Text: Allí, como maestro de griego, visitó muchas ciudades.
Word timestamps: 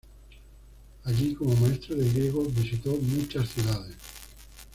Allí, 1.03 1.35
como 1.35 1.55
maestro 1.57 1.93
de 1.95 2.09
griego, 2.11 2.43
visitó 2.45 2.89
muchas 2.95 3.47
ciudades. 3.49 3.97